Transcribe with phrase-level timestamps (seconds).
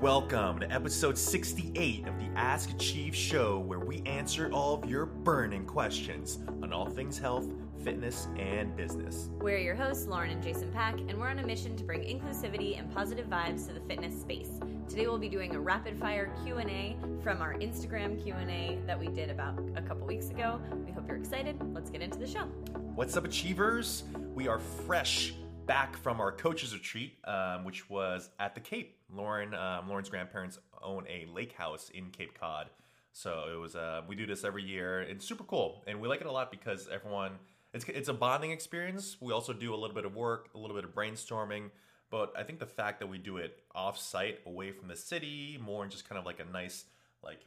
[0.00, 5.06] Welcome to episode 68 of the Ask Achieve show, where we answer all of your
[5.06, 7.48] burning questions on all things health,
[7.82, 9.30] fitness, and business.
[9.40, 12.78] We're your hosts, Lauren and Jason Pack, and we're on a mission to bring inclusivity
[12.78, 14.60] and positive vibes to the fitness space.
[14.86, 19.30] Today we'll be doing a rapid fire Q&A from our Instagram Q&A that we did
[19.30, 20.60] about a couple weeks ago.
[20.84, 21.56] We hope you're excited.
[21.72, 22.44] Let's get into the show.
[22.94, 24.04] What's up, Achievers?
[24.34, 25.32] We are fresh
[25.66, 28.96] back from our coaches retreat, um, which was at the Cape.
[29.16, 32.68] Lauren, um, Lauren's grandparents own a lake house in Cape Cod,
[33.12, 33.74] so it was.
[33.74, 35.00] Uh, we do this every year.
[35.00, 37.32] It's super cool, and we like it a lot because everyone.
[37.74, 39.16] It's it's a bonding experience.
[39.20, 41.70] We also do a little bit of work, a little bit of brainstorming.
[42.10, 45.58] But I think the fact that we do it off site, away from the city,
[45.60, 46.84] more in just kind of like a nice
[47.22, 47.40] like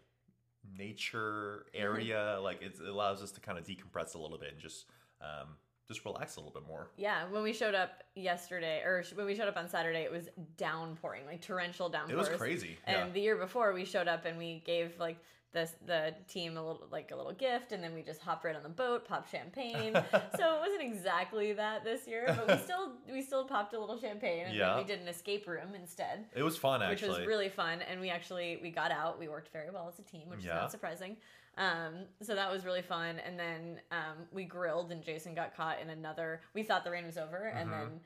[0.77, 4.85] nature area, like it allows us to kind of decompress a little bit and just
[5.21, 5.49] um,
[5.89, 6.87] just relax a little bit more.
[6.97, 10.29] Yeah, when we showed up yesterday, or when we showed up on Saturday, it was
[10.55, 12.27] downpouring, like torrential downpours.
[12.27, 12.77] It was crazy.
[12.85, 13.13] And yeah.
[13.13, 15.17] the year before, we showed up and we gave like
[15.51, 18.55] the the team a little like a little gift, and then we just hopped right
[18.55, 19.93] on the boat, popped champagne.
[20.37, 23.97] so it wasn't exactly that this year, but we still we still popped a little
[23.97, 24.75] champagne, and Yeah.
[24.75, 26.25] then we did an escape room instead.
[26.35, 27.09] It was fun actually.
[27.09, 29.17] Which was really fun, and we actually we got out.
[29.19, 31.17] We worked very well as a team, which is not surprising.
[31.57, 35.81] Um, so that was really fun, and then um, we grilled, and Jason got caught
[35.81, 36.41] in another.
[36.53, 37.79] We thought the rain was over, and Mm-hmm.
[37.79, 37.99] then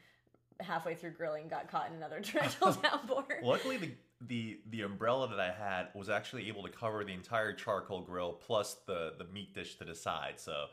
[0.60, 3.26] halfway through grilling, got caught in another torrential downpour.
[3.44, 7.54] Luckily, the the the umbrella that I had was actually able to cover the entire
[7.54, 10.66] charcoal grill plus the the meat dish to the side, so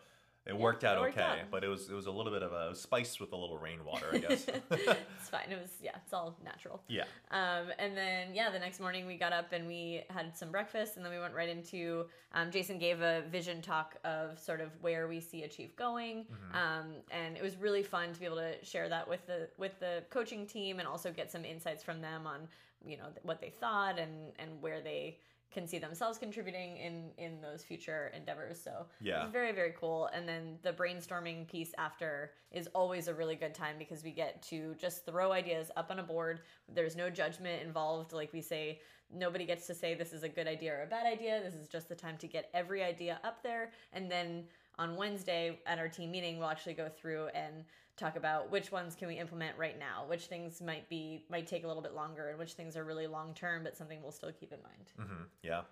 [0.47, 1.27] it worked out it worked okay.
[1.27, 1.39] out.
[1.51, 4.07] But it was it was a little bit of a spice with a little rainwater,
[4.13, 4.47] I guess.
[4.71, 5.51] it's fine.
[5.51, 6.83] It was yeah, it's all natural.
[6.89, 7.05] yeah.
[7.31, 10.97] Um, and then yeah, the next morning we got up and we had some breakfast,
[10.97, 12.07] and then we went right into.
[12.33, 16.93] Um, Jason gave a vision talk of sort of where we see Achieve going, um,
[17.11, 20.03] and it was really fun to be able to share that with the with the
[20.11, 22.49] coaching team, and also get some insights from them on
[22.87, 25.19] you know what they thought and and where they
[25.51, 28.61] can see themselves contributing in in those future endeavors.
[28.61, 29.23] So Yeah.
[29.23, 30.07] was very very cool.
[30.13, 34.43] And then the brainstorming piece after is always a really good time because we get
[34.45, 36.41] to just throw ideas up on a board.
[36.69, 38.13] There's no judgment involved.
[38.13, 38.81] Like we say,
[39.13, 41.43] nobody gets to say this is a good idea or a bad idea.
[41.43, 43.73] This is just the time to get every idea up there.
[43.93, 44.45] And then
[44.81, 47.65] on Wednesday at our team meeting, we'll actually go through and
[47.97, 51.65] talk about which ones can we implement right now, which things might be might take
[51.65, 54.33] a little bit longer, and which things are really long term, but something we'll still
[54.33, 55.09] keep in mind.
[55.11, 55.63] hmm Yeah.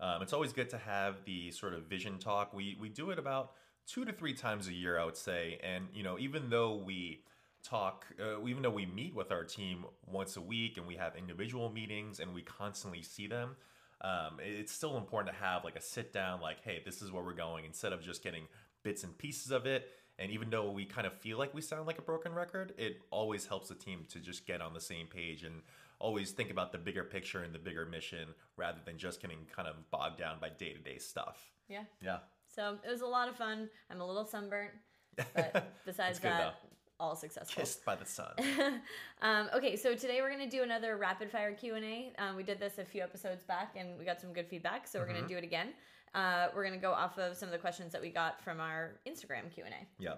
[0.00, 2.52] Um, it's always good to have the sort of vision talk.
[2.52, 3.52] We we do it about
[3.86, 5.58] two to three times a year, I would say.
[5.62, 7.22] And you know, even though we
[7.64, 11.16] talk, uh, even though we meet with our team once a week and we have
[11.16, 13.56] individual meetings and we constantly see them,
[14.00, 17.22] um, it's still important to have like a sit down, like, hey, this is where
[17.22, 18.44] we're going, instead of just getting
[18.82, 19.88] bits and pieces of it.
[20.20, 23.00] And even though we kind of feel like we sound like a broken record, it
[23.10, 25.62] always helps the team to just get on the same page and
[26.00, 29.68] always think about the bigger picture and the bigger mission rather than just getting kind
[29.68, 31.52] of bogged down by day to day stuff.
[31.68, 31.84] Yeah.
[32.02, 32.18] Yeah.
[32.48, 33.68] So it was a lot of fun.
[33.90, 34.72] I'm a little sunburnt,
[35.16, 36.56] but besides that,
[37.00, 37.60] all successful.
[37.62, 38.32] Kissed by the sun.
[39.22, 42.12] um, okay, so today we're gonna do another rapid fire Q and A.
[42.18, 44.86] Um, we did this a few episodes back, and we got some good feedback.
[44.86, 45.68] So we're gonna do it again.
[46.14, 49.00] Uh, we're gonna go off of some of the questions that we got from our
[49.06, 50.02] Instagram Q and A.
[50.02, 50.14] yeah.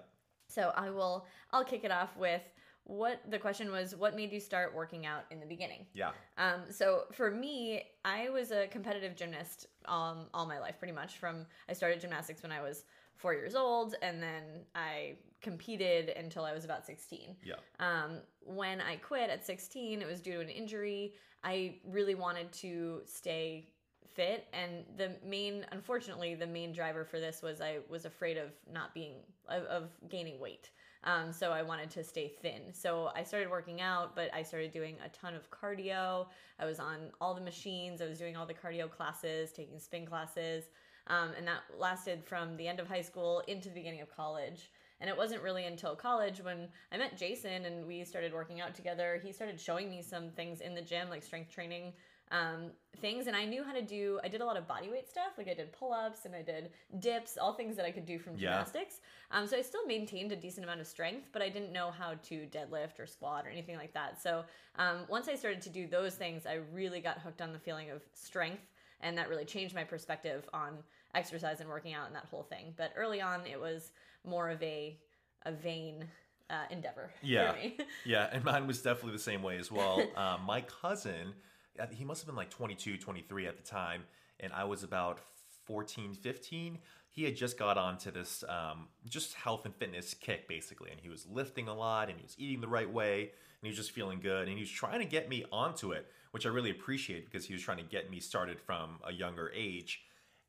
[0.47, 1.25] So I will.
[1.51, 2.41] I'll kick it off with
[2.83, 3.95] what the question was.
[3.95, 5.85] What made you start working out in the beginning?
[5.93, 6.11] Yeah.
[6.37, 11.17] Um, so for me, I was a competitive gymnast um, all my life, pretty much.
[11.17, 12.83] From I started gymnastics when I was
[13.15, 14.43] four years old, and then
[14.75, 17.35] I competed until I was about sixteen.
[17.43, 17.55] Yeah.
[17.79, 21.13] Um, when I quit at 16, it was due to an injury.
[21.43, 23.67] I really wanted to stay
[24.15, 28.51] fit, and the main, unfortunately, the main driver for this was I was afraid of
[28.71, 29.13] not being
[29.47, 30.71] of, of gaining weight.
[31.03, 32.61] Um, so I wanted to stay thin.
[32.73, 36.27] So I started working out, but I started doing a ton of cardio.
[36.59, 38.01] I was on all the machines.
[38.01, 40.65] I was doing all the cardio classes, taking spin classes.
[41.11, 44.71] Um, and that lasted from the end of high school into the beginning of college.
[45.01, 48.73] And it wasn't really until college when I met Jason and we started working out
[48.75, 49.19] together.
[49.21, 51.91] He started showing me some things in the gym, like strength training
[52.31, 53.27] um, things.
[53.27, 55.33] And I knew how to do, I did a lot of body weight stuff.
[55.37, 56.69] Like I did pull ups and I did
[56.99, 58.51] dips, all things that I could do from Yeah.
[58.51, 59.01] gymnastics.
[59.31, 62.13] Um, so I still maintained a decent amount of strength, but I didn't know how
[62.29, 64.21] to deadlift or squat or anything like that.
[64.21, 64.45] So
[64.77, 67.89] um, once I started to do those things, I really got hooked on the feeling
[67.89, 68.63] of strength.
[69.03, 70.77] And that really changed my perspective on
[71.15, 72.73] exercise and working out and that whole thing.
[72.77, 73.91] But early on, it was
[74.25, 74.97] more of a
[75.43, 76.05] a vain
[76.51, 77.55] uh, endeavor Yeah.
[78.05, 80.03] Yeah, and mine was definitely the same way as well.
[80.15, 81.33] um, my cousin,
[81.79, 84.03] uh, he must have been like 22, 23 at the time,
[84.39, 85.19] and I was about
[85.65, 86.77] 14, 15.
[87.09, 91.09] He had just got onto this um, just health and fitness kick, basically, and he
[91.09, 93.91] was lifting a lot, and he was eating the right way, and he was just
[93.91, 97.25] feeling good, and he was trying to get me onto it, which I really appreciate
[97.25, 100.03] because he was trying to get me started from a younger age.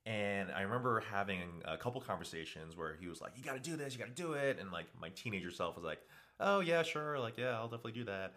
[0.04, 3.76] And I remember having a couple conversations where he was like, "You got to do
[3.76, 6.00] this, you got to do it," and like my teenager self was like,
[6.40, 8.34] "Oh yeah, sure, like yeah, I'll definitely do that."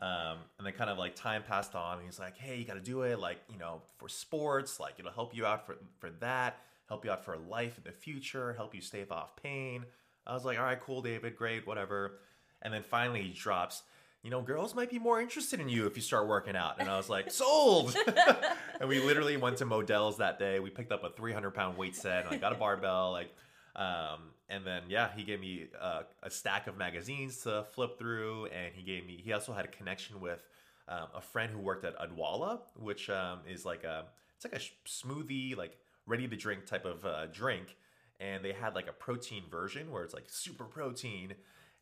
[0.00, 2.74] Um, and then kind of like time passed on, and he's like, "Hey, you got
[2.74, 6.10] to do it, like you know, for sports, like it'll help you out for for
[6.20, 9.84] that, help you out for life in the future, help you stave off pain."
[10.24, 12.20] I was like, "All right, cool, David, great, whatever."
[12.62, 13.82] And then finally he drops,
[14.22, 16.76] you know, girls might be more interested in you if you start working out.
[16.80, 17.94] And I was like, sold.
[18.80, 20.58] and we literally went to Modell's that day.
[20.58, 23.12] We picked up a 300 pound weight set and I got a barbell.
[23.12, 23.32] Like,
[23.76, 28.46] um, and then yeah, he gave me a, a, stack of magazines to flip through,
[28.46, 29.20] and he gave me.
[29.22, 30.42] He also had a connection with
[30.88, 34.88] um, a friend who worked at Odwalla, which um, is like a it's like a
[34.88, 35.76] smoothie, like
[36.06, 37.76] ready to drink type of uh, drink,
[38.18, 41.34] and they had like a protein version where it's like super protein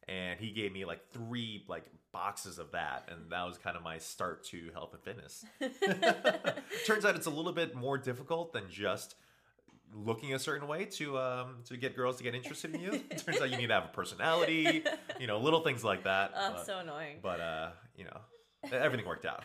[0.09, 1.85] and he gave me like three like
[2.17, 5.45] boxes of that and that was kind of my start to health and fitness.
[6.87, 9.17] Turns out it's a little bit more difficult than just
[9.95, 12.99] looking a certain way to um to get girls to get interested in you.
[13.19, 14.83] Turns out you need to have a personality
[15.21, 17.19] you know little things like that oh but, so annoying.
[17.23, 18.19] but uh you know
[18.73, 19.45] everything worked out.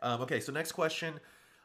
[0.00, 1.18] Um, okay so next question.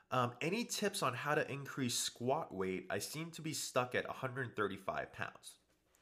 [0.09, 2.87] Um, any tips on how to increase squat weight?
[2.89, 5.55] I seem to be stuck at 135 pounds.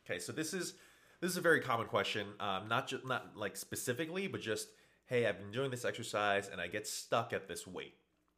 [0.06, 0.76] Okay so this is
[1.22, 2.28] this is a very common question.
[2.40, 4.70] Um, not just not like specifically, but just
[5.06, 7.96] hey, I've been doing this exercise and I get stuck at this weight.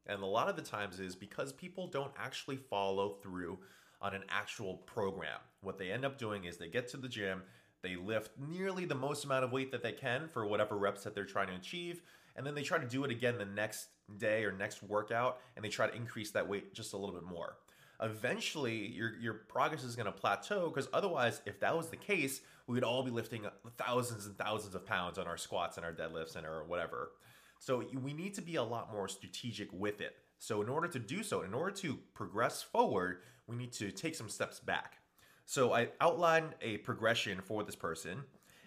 [0.08, 3.60] And a lot of the times is because people don't actually follow through
[4.02, 5.40] on an actual program.
[5.62, 7.44] What they end up doing is they get to the gym,
[7.84, 11.14] they lift nearly the most amount of weight that they can for whatever reps that
[11.14, 12.02] they're trying to achieve,
[12.38, 13.88] and then they try to do it again the next
[14.18, 17.24] day or next workout and they try to increase that weight just a little bit
[17.24, 17.58] more.
[18.02, 22.42] Eventually, your your progress is going to plateau because otherwise, if that was the case,
[22.68, 23.46] we would all be lifting
[23.78, 27.12] thousands and thousands of pounds on our squats and our deadlifts and our whatever.
[27.60, 30.16] So we need to be a lot more strategic with it.
[30.40, 34.16] So in order to do so, in order to progress forward, we need to take
[34.16, 34.98] some steps back.
[35.46, 38.24] So I outlined a progression for this person.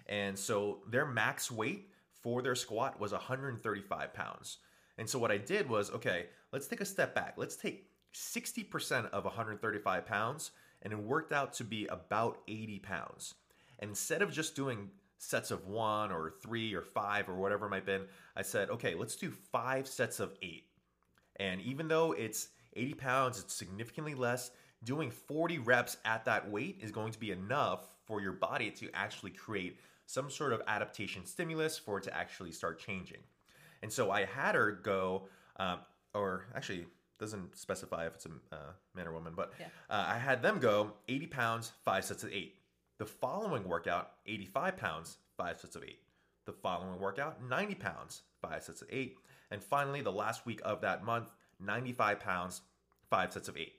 [0.07, 1.89] And so their max weight
[2.23, 4.59] for their squat was 135 pounds.
[4.99, 7.35] And so what I did was, okay, let's take a step back.
[7.37, 10.53] Let's take 60% of 135 pounds
[10.83, 13.35] and it worked out to be about 80 pounds.
[13.79, 17.71] And instead of just doing sets of one or three or five or whatever it
[17.71, 18.05] might have been,
[18.37, 20.65] I said, okay, let's do five sets of eight.
[21.37, 24.51] And even though it's 80 pounds, it's significantly less.
[24.85, 28.91] Doing 40 reps at that weight is going to be enough for your body to
[28.95, 33.21] actually create some sort of adaptation stimulus for it to actually start changing.
[33.83, 35.79] And so I had her go, um,
[36.13, 36.87] or actually,
[37.19, 39.67] doesn't specify if it's a uh, man or woman, but yeah.
[39.89, 42.57] uh, I had them go 80 pounds, five sets of eight.
[42.99, 46.01] The following workout, 85 pounds, five sets of eight.
[46.47, 49.17] The following workout, 90 pounds, five sets of eight.
[49.51, 51.29] And finally, the last week of that month,
[51.61, 52.63] 95 pounds,
[53.11, 53.75] five sets of eight.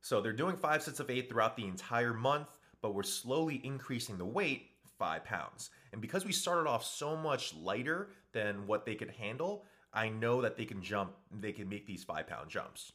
[0.00, 2.48] So they're doing five sets of eight throughout the entire month,
[2.80, 5.70] but we're slowly increasing the weight five pounds.
[5.92, 10.40] And because we started off so much lighter than what they could handle, I know
[10.42, 12.92] that they can jump, they can make these five pound jumps.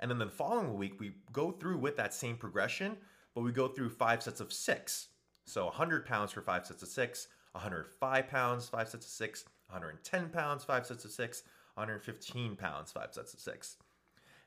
[0.00, 2.96] And then the following week, we go through with that same progression,
[3.34, 5.08] but we go through five sets of six.
[5.44, 10.28] So 100 pounds for five sets of six, 105 pounds, five sets of six, 110
[10.28, 11.42] pounds, five sets of six,
[11.74, 13.76] 115 pounds, five sets of six.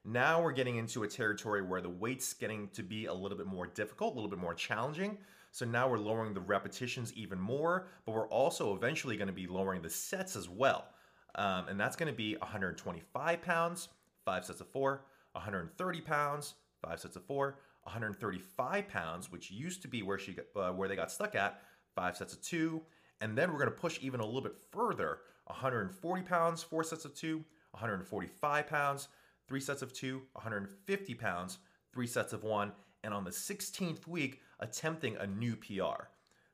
[0.05, 3.47] Now we're getting into a territory where the weight's getting to be a little bit
[3.47, 5.17] more difficult, a little bit more challenging.
[5.51, 9.47] So now we're lowering the repetitions even more, but we're also eventually going to be
[9.47, 10.89] lowering the sets as well.
[11.35, 13.89] Um, and that's going to be 125 pounds,
[14.25, 19.87] five sets of four, 130 pounds, five sets of four, 135 pounds, which used to
[19.87, 21.61] be where she uh, where they got stuck at,
[21.95, 22.81] five sets of two,
[23.21, 27.05] and then we're going to push even a little bit further, 140 pounds, four sets
[27.05, 29.07] of two, 145 pounds,
[29.47, 31.59] three sets of two, 150 pounds,
[31.93, 32.71] three sets of one,
[33.03, 36.07] and on the 16th week, attempting a new PR.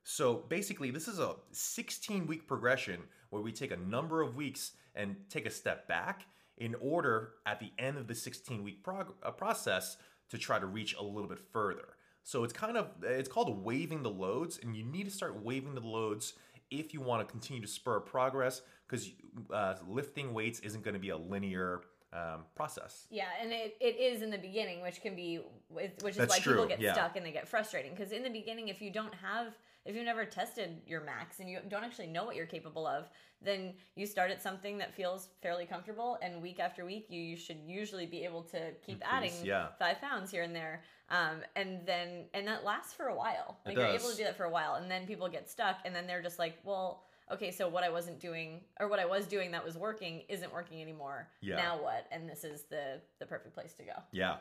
[0.08, 4.70] So basically, this is a 16 week progression where we take a number of weeks
[4.94, 6.26] and take a step back
[6.58, 9.96] in order at the end of the 16 week prog- uh, process
[10.30, 11.96] to try to reach a little bit further.
[12.22, 15.74] So it's kind of it's called waving the loads, and you need to start waving
[15.74, 16.34] the loads
[16.70, 19.10] if you want to continue to spur progress because
[19.52, 21.80] uh, lifting weights isn't going to be a linear
[22.12, 23.08] um, process.
[23.10, 26.38] Yeah, and it, it is in the beginning, which can be which is That's why
[26.38, 26.52] true.
[26.52, 26.92] people get yeah.
[26.92, 29.52] stuck and they get frustrating because in the beginning, if you don't have
[29.86, 33.08] if you've never tested your max and you don't actually know what you're capable of,
[33.42, 37.36] then you start at something that feels fairly comfortable, and week after week, you, you
[37.36, 39.68] should usually be able to keep Increase, adding yeah.
[39.78, 40.82] five pounds here and there.
[41.10, 43.58] Um, and then and that lasts for a while.
[43.64, 45.94] Like you're able to do that for a while, and then people get stuck, and
[45.94, 47.04] then they're just like, well.
[47.32, 50.52] okay, so what I wasn't doing or what I was doing that was working isn't
[50.52, 51.28] working anymore.
[51.40, 51.56] Yeah.
[51.56, 52.06] Now what?
[52.12, 53.96] And this is the the perfect place to go.
[54.12, 54.36] Yeah.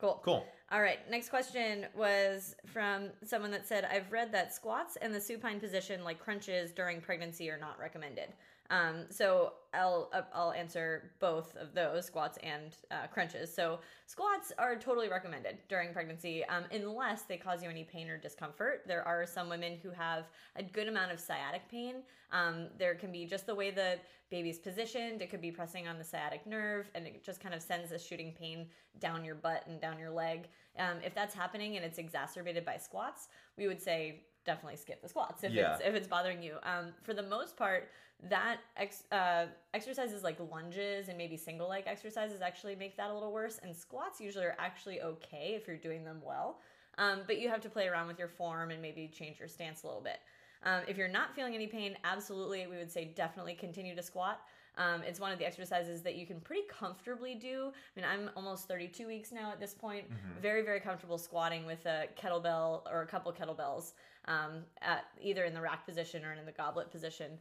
[0.00, 0.20] Cool.
[0.24, 0.46] Cool.
[0.72, 0.98] All right.
[1.10, 6.02] Next question was from someone that said, I've read that squats and the supine position,
[6.02, 8.28] like crunches during pregnancy, are not recommended.
[8.70, 13.54] Um, so I'll uh, I'll answer both of those squats and uh, crunches.
[13.54, 18.16] So squats are totally recommended during pregnancy, um, unless they cause you any pain or
[18.16, 18.82] discomfort.
[18.86, 20.24] There are some women who have
[20.56, 21.96] a good amount of sciatic pain.
[22.32, 23.98] Um, there can be just the way the
[24.30, 25.20] baby's positioned.
[25.22, 27.98] It could be pressing on the sciatic nerve, and it just kind of sends a
[27.98, 28.66] shooting pain
[28.98, 30.48] down your butt and down your leg.
[30.78, 35.08] Um, if that's happening and it's exacerbated by squats, we would say definitely skip the
[35.08, 35.72] squats if Yeah.
[35.74, 36.56] it's if it's bothering you.
[36.62, 37.90] Um, for the most part,
[38.28, 43.14] that ex- uh, exercises like lunges and maybe single leg exercises actually make that a
[43.14, 43.58] little worse.
[43.62, 46.60] And squats usually are actually okay if you're doing them well.
[46.96, 49.82] Um, but you have to play around with your form and maybe change your stance
[49.82, 50.20] a little bit.
[50.62, 54.40] Um, if you're not feeling any pain, absolutely, we would say definitely continue to squat.
[54.76, 57.72] Um, it's one of the exercises that you can pretty comfortably do.
[57.96, 60.04] I mean, I'm almost 32 weeks now at this point.
[60.42, 63.92] Very, very comfortable squatting with a kettlebell or a couple kettlebells,
[64.26, 67.38] um, at either in the rack position or in the goblet position.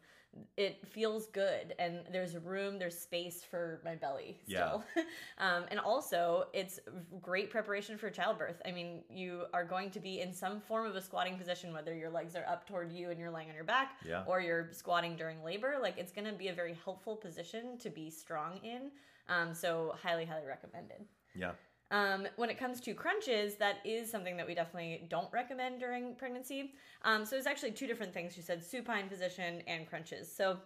[0.58, 4.84] It feels good, and there's room, there's space for my belly still.
[5.38, 6.80] um, and also, it's
[7.22, 8.62] great preparation for childbirth.
[8.66, 11.94] I mean, you are going to be in some form of a squatting position, whether
[11.96, 14.24] your legs are up toward you and you're laying on your back, Yeah.
[14.26, 15.76] or you're squatting during labor.
[15.82, 18.90] Like, it's going to be a very helpful position to be strong in.
[19.30, 21.06] Um, so, highly, highly recommended.
[21.36, 21.52] Yeah.
[21.94, 26.16] Um, when it comes to crunches, that is something that we definitely don't recommend during
[26.16, 26.74] pregnancy.
[27.04, 28.36] Um, so it's actually two different things.
[28.36, 30.30] You said supine position and crunches.
[30.36, 30.58] So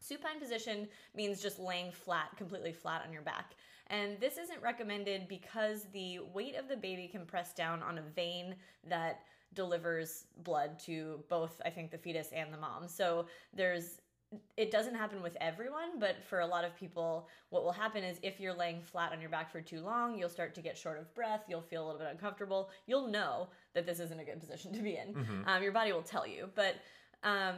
[0.00, 0.86] supine position
[1.16, 3.52] means just laying flat, completely flat on your back.
[3.86, 8.02] And this isn't recommended because the weight of the baby can press down on a
[8.02, 8.54] vein
[8.86, 9.22] that
[9.54, 12.86] delivers blood to both, I think, the fetus and the mom.
[12.86, 13.24] So
[13.54, 13.98] there's
[14.56, 18.18] it doesn't happen with everyone, but for a lot of people, what will happen is
[18.22, 20.98] if you're laying flat on your back for too long, you'll start to get short
[20.98, 21.42] of breath.
[21.48, 22.70] You'll feel a little bit uncomfortable.
[22.86, 25.14] You'll know that this isn't a good position to be in.
[25.46, 26.48] Um, your body will tell you.
[26.54, 26.76] But
[27.24, 27.56] um,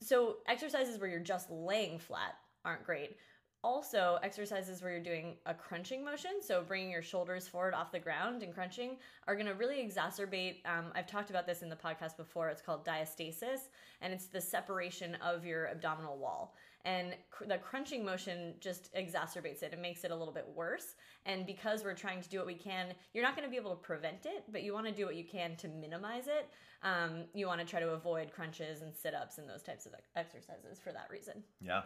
[0.00, 2.34] so exercises where you're just laying flat
[2.66, 3.16] aren't great.
[3.64, 7.98] Also, exercises where you're doing a crunching motion, so bringing your shoulders forward off the
[7.98, 10.56] ground and crunching, are going to really exacerbate.
[10.66, 12.50] Um, I've talked about this in the podcast before.
[12.50, 13.70] It's called diastasis,
[14.02, 16.54] and it's the separation of your abdominal wall.
[16.84, 19.72] And cr- the crunching motion just exacerbates it.
[19.72, 20.94] It makes it a little bit worse.
[21.24, 23.70] And because we're trying to do what we can, you're not going to be able
[23.70, 26.50] to prevent it, but you want to do what you can to minimize it.
[26.82, 29.94] Um, you want to try to avoid crunches and sit ups and those types of
[29.94, 31.42] ex- exercises for that reason.
[31.62, 31.80] Yeah.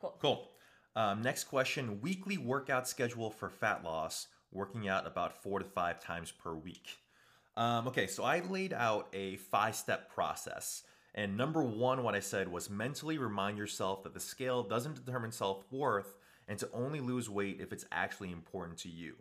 [0.00, 0.18] Cool.
[0.20, 0.48] Cool.
[0.96, 6.00] Um, next question weekly workout schedule for fat loss, working out about four to five
[6.00, 6.98] times per week.
[7.56, 10.84] Um, okay, so I laid out a five step process.
[11.14, 15.30] And number one, what I said was mentally remind yourself that the scale doesn't determine
[15.30, 16.16] self worth
[16.48, 19.14] and to only lose weight if it's actually important to you.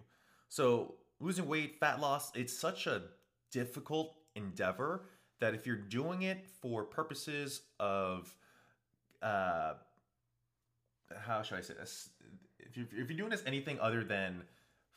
[0.49, 3.03] So, losing weight, fat loss, it's such a
[3.51, 5.05] difficult endeavor
[5.39, 8.35] that if you're doing it for purposes of,
[9.21, 9.73] uh,
[11.25, 12.09] how should I say this?
[12.59, 14.43] If you're, if you're doing this anything other than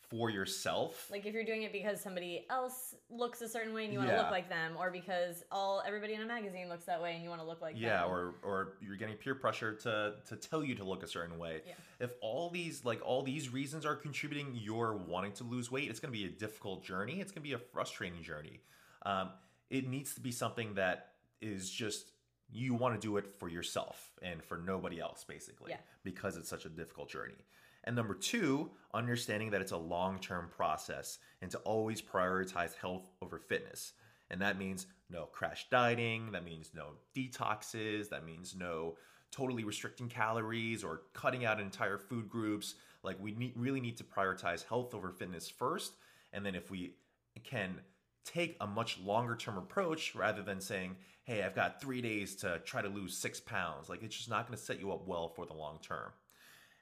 [0.08, 3.92] for yourself, Like if you're doing it because somebody else looks a certain way and
[3.92, 4.23] you want to Yeah.
[4.23, 7.28] look like them, or because all everybody in a magazine looks that way and you
[7.28, 8.11] want to look like yeah, them.
[8.11, 11.62] or or you're getting peer pressure to to tell you to look a certain way.
[11.66, 11.75] Yeah.
[11.99, 15.90] If all these like all these reasons are contributing, you're wanting to lose weight.
[15.90, 17.20] It's going to be a difficult journey.
[17.20, 18.61] It's going to be a frustrating journey.
[19.04, 19.30] Um,
[19.70, 22.12] it needs to be something that is just
[22.50, 25.80] you want to do it for yourself and for nobody else, basically, Yeah.
[26.04, 27.44] because it's such a difficult journey.
[27.84, 33.08] And number two, understanding that it's a long term process and to always prioritize health
[33.22, 33.92] over fitness.
[34.30, 38.96] And that means no crash dieting, that means no detoxes, that means no
[39.30, 42.74] totally restricting calories or cutting out entire food groups.
[43.02, 45.94] Like, we need, really need to prioritize health over fitness first.
[46.32, 46.96] And then, if we
[47.44, 47.80] can
[48.24, 50.96] take a much longer term approach rather than saying,
[51.26, 54.47] hey, I've got three days to try to lose six pounds, like, it's just not
[54.47, 56.12] going to set you up well for the long term.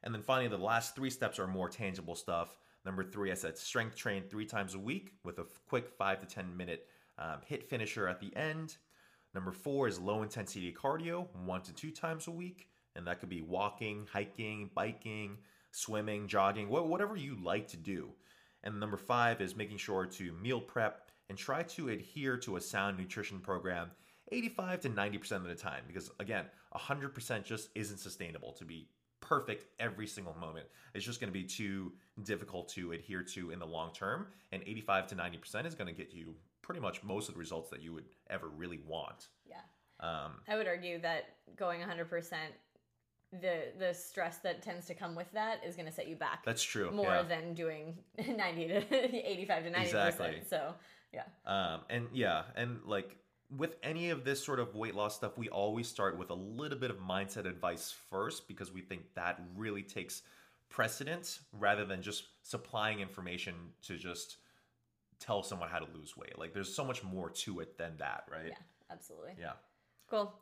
[0.03, 2.59] And then finally, the last three steps are more tangible stuff.
[2.85, 6.27] Number three, I said strength train three times a week with a quick five to
[6.27, 6.87] 10 minute
[7.19, 8.77] um, HIIT finisher at the end.
[9.35, 12.69] Number four is low intensity cardio, one to two times a week.
[12.95, 15.39] And that could be walking, hiking, biking,
[15.71, 18.11] swimming, jogging, wha- whatever you like to do.
[18.63, 22.61] And number five is making sure to meal prep and try to adhere to a
[22.61, 23.91] sound nutrition program
[24.35, 25.83] 85 to 90% of the time.
[25.87, 28.89] Because again, 100% just isn't sustainable to be
[29.21, 30.67] perfect every single moment.
[30.95, 34.27] It's just going to be too difficult to adhere to in the long term.
[34.53, 37.71] And 85 to 90% is going to get you pretty much most of the results
[37.71, 39.29] that you would ever really want.
[39.47, 39.57] Yeah.
[40.01, 42.33] Um, I would argue that going 100%,
[43.41, 46.45] the the stress that tends to come with that is going to set you back
[46.45, 46.93] that's true.
[46.93, 47.23] more yeah.
[47.23, 47.99] than doing
[48.29, 48.95] 90 to
[49.31, 49.83] 85 to 90%.
[49.83, 50.43] Exactly.
[50.49, 50.75] So,
[51.13, 51.25] yeah.
[51.45, 53.17] Um, and yeah, and like
[53.57, 56.79] with any of this sort of weight loss stuff, we always start with a little
[56.79, 60.23] bit of mindset advice first because we think that really takes
[60.71, 64.39] precedence rather than just supplying information to just
[65.21, 66.39] tell someone how to lose weight.
[66.39, 68.49] Like there's so much more to it than that, right?
[68.49, 68.55] Yeah,
[68.91, 69.33] absolutely.
[69.39, 69.53] Yeah.
[70.11, 70.35] Cool.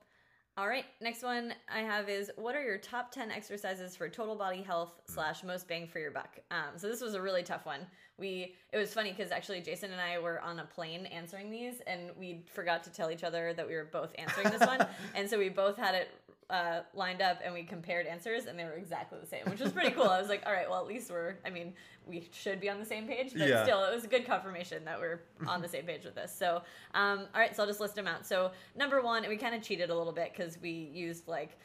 [0.58, 4.36] All right, next one I have is what are your top 10 exercises for total
[4.36, 6.38] body health slash most bang for your buck?
[6.50, 7.86] Um, so this was a really tough one.
[8.22, 11.80] We it was funny because actually Jason and I were on a plane answering these,
[11.88, 14.86] and we forgot to tell each other that we were both answering this one,
[15.16, 16.08] and so we both had it
[16.48, 19.72] uh, lined up and we compared answers, and they were exactly the same, which was
[19.72, 20.04] pretty cool.
[20.08, 21.74] I was like, all right, well at least we're I mean
[22.06, 23.64] we should be on the same page, but Yeah.
[23.64, 26.32] still it was a good confirmation that we're on the same page with this.
[26.32, 26.62] So
[26.94, 28.24] um, all right, so I'll just list them out.
[28.24, 31.58] So number one, and we kind of cheated a little bit because we used like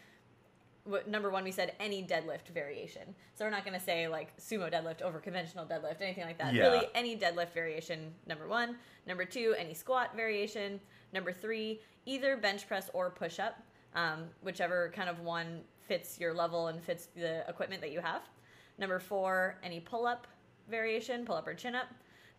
[1.08, 3.16] number one, we said any deadlift variation.
[3.34, 6.54] So we're not going to say like sumo deadlift over conventional deadlift, anything like that.
[6.54, 6.64] Yeah.
[6.64, 8.78] Really, any deadlift variation, number one.
[9.06, 10.80] Number two, any squat variation.
[11.14, 13.62] Number three, either bench press or push up,
[13.96, 18.22] um, whichever kind of one fits your level and fits the equipment that you have.
[18.78, 20.28] Number four, any pull up
[20.70, 21.88] variation, pull up or chin up.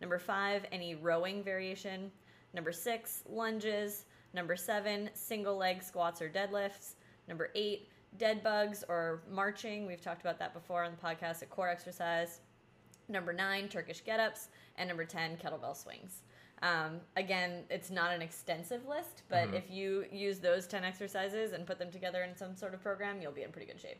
[0.01, 2.11] Number five, any rowing variation.
[2.53, 4.05] Number six, lunges.
[4.33, 6.93] Number seven, single leg squats or deadlifts.
[7.27, 9.85] Number eight, dead bugs or marching.
[9.85, 12.41] We've talked about that before on the podcast, a core exercise.
[13.07, 14.49] Number nine, Turkish get ups.
[14.77, 16.23] And number 10, kettlebell swings.
[16.61, 21.65] Um, again, it's not an extensive list, but if you use those 10 exercises and
[21.65, 23.99] put them together in some sort of program, you'll be in pretty good shape.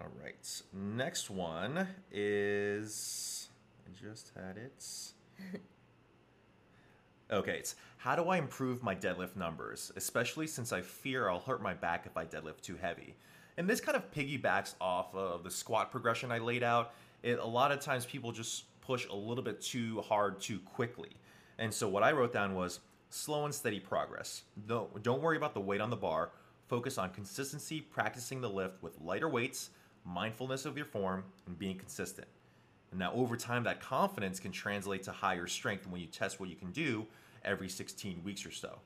[0.00, 0.62] All right.
[0.72, 3.48] Next one is
[3.86, 4.84] I just had it.
[7.32, 11.62] Okay, it's how do I improve my deadlift numbers, especially since I fear I'll hurt
[11.62, 13.16] my back if I deadlift too heavy.
[13.56, 16.92] And this kind of piggybacks off of the squat progression I laid out.
[17.22, 21.10] It, a lot of times people just push a little bit too hard too quickly.
[21.58, 24.42] And so what I wrote down was slow and steady progress.
[24.66, 26.30] Don't, don't worry about the weight on the bar.
[26.68, 29.70] Focus on consistency, practicing the lift with lighter weights,
[30.04, 32.28] mindfulness of your form, and being consistent.
[32.92, 36.48] And now, over time, that confidence can translate to higher strength when you test what
[36.48, 37.06] you can do
[37.44, 38.78] every 16 weeks or so.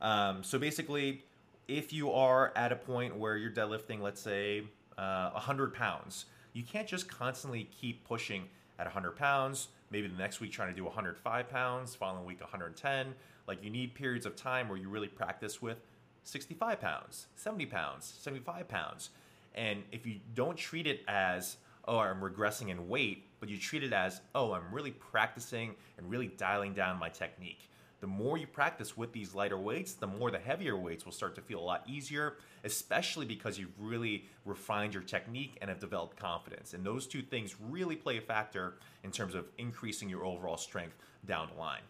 [0.00, 1.22] Um, so, basically,
[1.68, 4.64] if you are at a point where you're deadlifting, let's say,
[4.98, 8.44] uh, 100 pounds, you can't just constantly keep pushing
[8.78, 9.68] at 100 pounds.
[9.90, 13.14] Maybe the next week trying to do 105 pounds, following week 110.
[13.46, 15.78] Like, you need periods of time where you really practice with
[16.24, 19.10] 65 pounds, 70 pounds, 75 pounds.
[19.54, 23.82] And if you don't treat it as, oh, I'm regressing in weight, but you treat
[23.82, 27.70] it as, oh, I'm really practicing and really dialing down my technique.
[28.00, 31.34] The more you practice with these lighter weights, the more the heavier weights will start
[31.34, 36.16] to feel a lot easier, especially because you've really refined your technique and have developed
[36.16, 36.72] confidence.
[36.72, 40.96] And those two things really play a factor in terms of increasing your overall strength
[41.26, 41.82] down the line.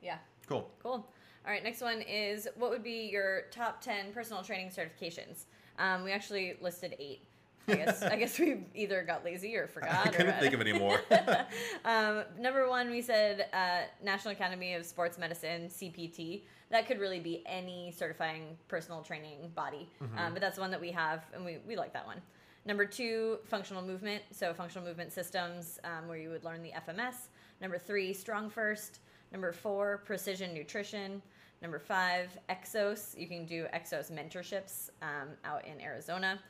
[0.00, 0.18] Yeah.
[0.46, 0.70] Cool.
[0.82, 1.08] Cool.
[1.44, 5.46] All right, next one is what would be your top 10 personal training certifications?
[5.78, 7.26] Um, we actually listed eight.
[7.68, 10.06] I guess I guess we either got lazy or forgot.
[10.06, 11.00] I couldn't or, think of any more.
[11.84, 16.42] um, number one, we said uh, National Academy of Sports Medicine (CPT).
[16.70, 20.80] That could really be any certifying personal training body, um, but that's the one that
[20.80, 22.20] we have, and we we like that one.
[22.66, 24.22] Number two, functional movement.
[24.32, 27.28] So functional movement systems, um, where you would learn the FMS.
[27.60, 29.00] Number three, Strong First.
[29.32, 31.22] Number four, precision nutrition.
[31.62, 33.18] Number five, Exos.
[33.18, 36.40] You can do Exos mentorships um, out in Arizona.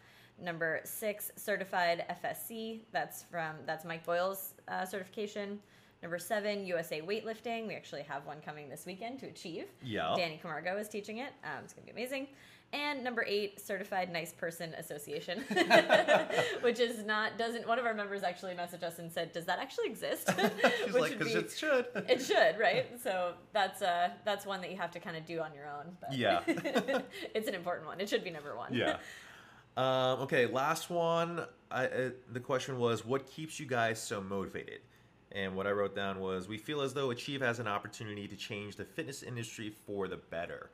[0.43, 2.81] Number six, certified FSC.
[2.93, 5.59] That's from that's Mike Boyle's uh, certification.
[6.03, 7.67] Number seven, USA weightlifting.
[7.69, 9.67] We actually have one coming this weekend to achieve.
[9.83, 10.15] Yeah.
[10.17, 11.33] Danny Camargo is teaching it.
[11.45, 12.29] Um, it's gonna be amazing.
[12.73, 15.41] And number eight, Certified Nice Person Association,
[16.63, 17.67] which is not doesn't.
[17.67, 21.03] One of our members actually messaged us and said, "Does that actually exist?" She's Which
[21.03, 21.87] like, would because be- it should.
[22.09, 22.87] it should, right?
[23.03, 25.97] So that's uh that's one that you have to kind of do on your own.
[26.01, 26.41] But Yeah.
[27.35, 28.01] it's an important one.
[28.01, 28.73] It should be number one.
[28.73, 28.97] yeah.
[29.77, 31.45] Um, okay, last one.
[31.71, 34.81] I, uh, the question was, what keeps you guys so motivated?
[35.33, 38.37] And what I wrote down was, we feel as though Achieve has an opportunity to
[38.37, 40.71] change the fitness industry for the better.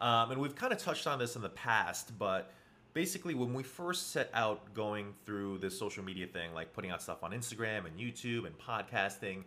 [0.00, 2.50] Um, and we've kind of touched on this in the past, but
[2.92, 7.00] basically, when we first set out going through this social media thing, like putting out
[7.00, 9.44] stuff on Instagram and YouTube and podcasting,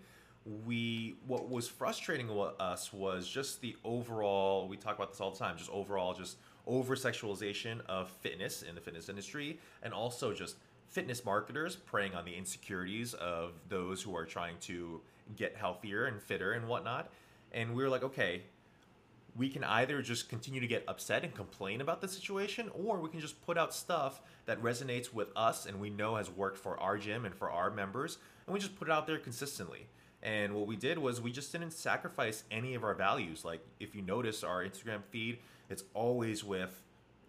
[0.65, 2.29] we what was frustrating
[2.59, 4.67] us was just the overall.
[4.67, 5.57] We talk about this all the time.
[5.57, 10.55] Just overall, just over sexualization of fitness in the fitness industry, and also just
[10.87, 15.01] fitness marketers preying on the insecurities of those who are trying to
[15.35, 17.09] get healthier and fitter and whatnot.
[17.51, 18.43] And we were like, okay,
[19.35, 23.09] we can either just continue to get upset and complain about the situation, or we
[23.09, 26.79] can just put out stuff that resonates with us and we know has worked for
[26.79, 29.87] our gym and for our members, and we just put it out there consistently.
[30.23, 33.43] And what we did was we just didn't sacrifice any of our values.
[33.45, 36.81] Like if you notice our Instagram feed, it's always with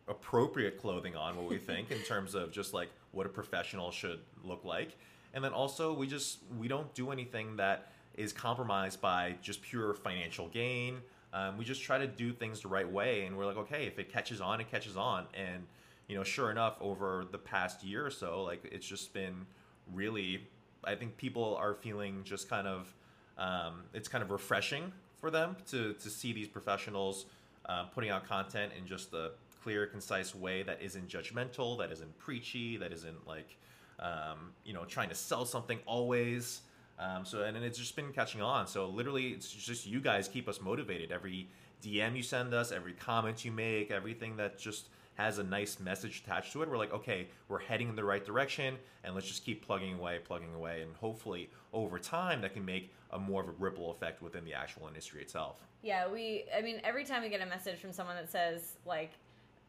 [0.08, 4.20] appropriate clothing on what we think in terms of just like what a professional should
[4.44, 4.96] look like.
[5.34, 9.94] And then also we just we don't do anything that is compromised by just pure
[9.94, 11.00] financial gain.
[11.32, 13.98] Um, we just try to do things the right way, and we're like, okay, if
[13.98, 15.26] it catches on, it catches on.
[15.34, 15.64] And
[16.08, 19.46] you know, sure enough, over the past year or so, like it's just been
[19.92, 20.46] really.
[20.84, 22.94] I think people are feeling just kind of.
[23.38, 27.26] Um, it's kind of refreshing for them to to see these professionals
[27.68, 32.16] uh, putting out content in just a clear, concise way that isn't judgmental, that isn't
[32.18, 33.56] preachy, that isn't like
[33.98, 36.62] um, you know trying to sell something always.
[36.98, 38.66] Um, so and, and it's just been catching on.
[38.66, 41.12] So literally, it's just you guys keep us motivated.
[41.12, 41.48] Every
[41.82, 46.22] DM you send us, every comment you make, everything that just has a nice message
[46.24, 46.70] attached to it.
[46.70, 50.20] We're like, okay, we're heading in the right direction, and let's just keep plugging away,
[50.24, 54.22] plugging away, and hopefully over time that can make a more of a ripple effect
[54.22, 55.56] within the actual industry itself.
[55.82, 56.44] Yeah, we.
[56.56, 59.12] I mean, every time we get a message from someone that says like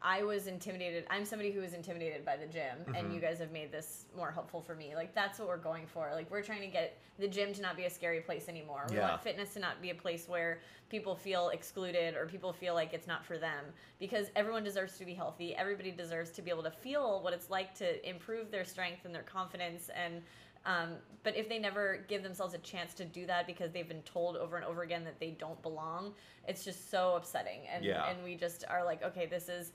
[0.01, 1.05] I was intimidated.
[1.09, 2.95] I'm somebody who was intimidated by the gym, mm-hmm.
[2.95, 4.93] and you guys have made this more helpful for me.
[4.95, 6.11] Like that's what we're going for.
[6.13, 8.85] Like we're trying to get the gym to not be a scary place anymore.
[8.91, 12.75] We want fitness to not be a place where people feel excluded or people feel
[12.75, 13.65] like it's not for them.
[13.99, 15.55] Because everyone deserves to be healthy.
[15.55, 19.13] Everybody deserves to be able to feel what it's like to improve their strength and
[19.13, 20.21] their confidence and
[20.67, 20.89] um,
[21.23, 24.35] but if they never give themselves a chance to do that because they've been told
[24.35, 26.13] over and over again that they don't belong,
[26.47, 27.61] it's just so upsetting.
[27.73, 28.09] And yeah.
[28.09, 29.71] and we just are like, okay, this is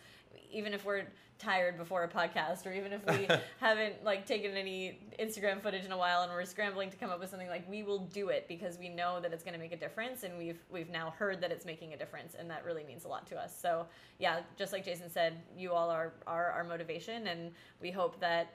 [0.51, 1.05] even if we're
[1.39, 3.27] tired before a podcast or even if we
[3.61, 7.19] haven't like taken any Instagram footage in a while and we're scrambling to come up
[7.19, 9.73] with something like we will do it because we know that it's going to make
[9.73, 12.85] a difference and we've we've now heard that it's making a difference and that really
[12.85, 13.59] means a lot to us.
[13.61, 13.87] So,
[14.19, 17.51] yeah, just like Jason said, you all are are our motivation and
[17.81, 18.55] we hope that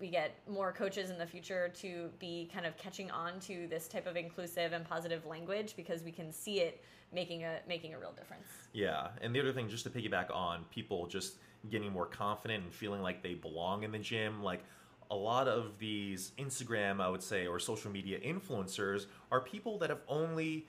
[0.00, 3.86] we get more coaches in the future to be kind of catching on to this
[3.86, 6.82] type of inclusive and positive language because we can see it
[7.12, 8.46] making a making a real difference.
[8.72, 11.34] Yeah, and the other thing, just to piggyback on people just
[11.68, 14.64] getting more confident and feeling like they belong in the gym, like
[15.10, 19.90] a lot of these Instagram, I would say, or social media influencers are people that
[19.90, 20.66] have only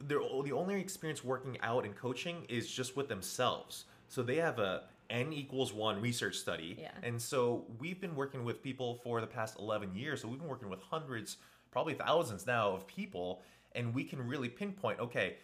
[0.00, 3.84] their the only experience working out and coaching is just with themselves.
[4.08, 6.76] So they have a n equals one research study.
[6.78, 6.92] Yeah.
[7.02, 10.22] And so we've been working with people for the past 11 years.
[10.22, 11.36] So we've been working with hundreds,
[11.70, 13.42] probably thousands now of people.
[13.72, 15.36] And we can really pinpoint okay,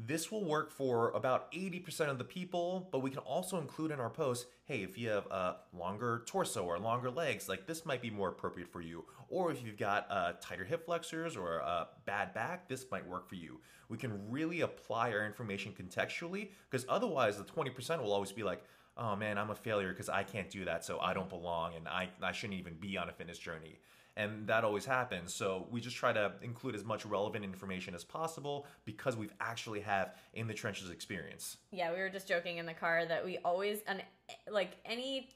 [0.00, 3.98] this will work for about 80% of the people, but we can also include in
[3.98, 8.02] our post hey, if you have a longer torso or longer legs, like this might
[8.02, 9.02] be more appropriate for you.
[9.30, 13.26] Or if you've got uh, tighter hip flexors or a bad back, this might work
[13.26, 13.60] for you.
[13.88, 18.62] We can really apply our information contextually because otherwise, the 20% will always be like,
[18.98, 21.88] oh man, I'm a failure because I can't do that, so I don't belong and
[21.88, 23.78] I, I shouldn't even be on a fitness journey.
[24.16, 25.32] And that always happens.
[25.32, 29.80] So we just try to include as much relevant information as possible because we've actually
[29.82, 31.58] have in the trenches experience.
[31.70, 34.02] Yeah, we were just joking in the car that we always, and
[34.50, 35.28] like any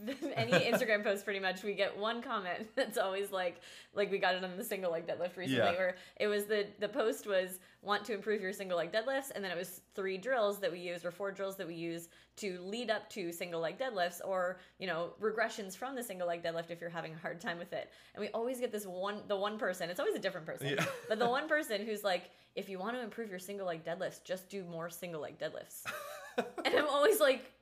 [0.36, 3.60] any Instagram post pretty much we get one comment that's always like
[3.94, 5.72] like we got it on the single leg deadlift recently yeah.
[5.72, 9.42] where it was the the post was want to improve your single leg deadlifts and
[9.42, 12.60] then it was three drills that we use or four drills that we use to
[12.60, 16.70] lead up to single leg deadlifts or you know regressions from the single leg deadlift
[16.70, 19.36] if you're having a hard time with it and we always get this one the
[19.36, 20.84] one person it's always a different person yeah.
[21.08, 24.22] but the one person who's like if you want to improve your single leg deadlifts
[24.22, 25.82] just do more single leg deadlifts
[26.64, 27.52] and i'm always like?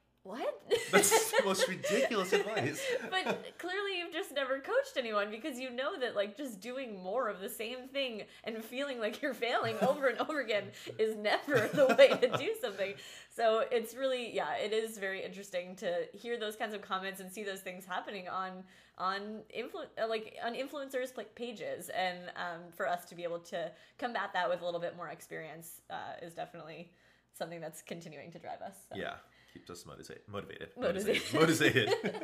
[0.90, 2.80] That's the most ridiculous advice.
[3.10, 7.28] but clearly, you've just never coached anyone because you know that, like, just doing more
[7.28, 10.64] of the same thing and feeling like you're failing over and over again
[10.98, 12.94] is never the way to do something.
[13.34, 17.30] So it's really, yeah, it is very interesting to hear those kinds of comments and
[17.30, 18.64] see those things happening on
[18.98, 23.70] on influ- like on influencers like pages, and um, for us to be able to
[23.98, 26.90] combat that with a little bit more experience uh, is definitely
[27.34, 28.74] something that's continuing to drive us.
[28.88, 28.98] So.
[28.98, 29.16] Yeah
[29.56, 30.22] keeps us motivated.
[30.28, 30.68] Motivated.
[30.78, 31.34] Motivated.
[31.34, 31.94] motivated.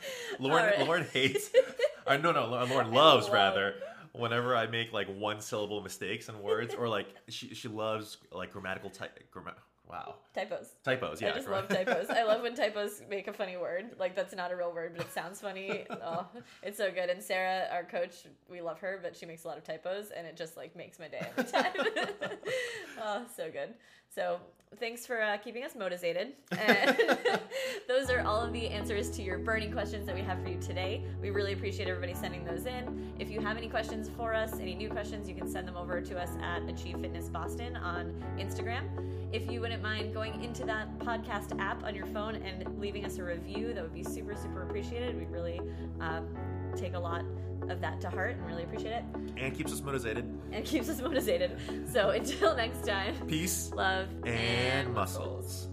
[0.40, 0.64] Lauren.
[0.64, 0.80] Right.
[0.80, 1.50] Lauren hates.
[2.06, 2.46] Or no, no.
[2.46, 3.74] Lauren loves rather.
[4.12, 8.52] Whenever I make like one syllable mistakes in words, or like she she loves like
[8.52, 9.18] grammatical type.
[9.88, 10.16] Wow.
[10.34, 10.74] Typos.
[10.82, 11.28] Typos, yeah.
[11.28, 12.06] I just love typos.
[12.10, 13.94] I love when typos make a funny word.
[14.00, 15.84] Like that's not a real word, but it sounds funny.
[15.90, 16.26] Oh,
[16.62, 17.08] it's so good.
[17.08, 20.26] And Sarah, our coach, we love her, but she makes a lot of typos, and
[20.26, 21.72] it just like makes my day every time.
[23.00, 23.74] oh, so good.
[24.16, 24.38] So
[24.78, 26.32] thanks for uh, keeping us motivated.
[27.86, 30.58] Those are all of the answers to your burning questions that we have for you
[30.58, 31.04] today.
[31.20, 33.12] We really appreciate everybody sending those in.
[33.18, 36.00] If you have any questions for us, any new questions, you can send them over
[36.00, 38.84] to us at Achieve Fitness Boston on Instagram.
[39.34, 43.18] If you wouldn't mind going into that podcast app on your phone and leaving us
[43.18, 45.14] a review, that would be super, super appreciated.
[45.14, 45.60] We really
[46.00, 46.22] uh,
[46.76, 47.24] take a lot
[47.68, 49.04] of that to heart and really appreciate it
[49.36, 50.24] And keeps us motivated.
[50.52, 51.58] and keeps us motivated.
[51.92, 55.68] So until next time, Peace love and muscles.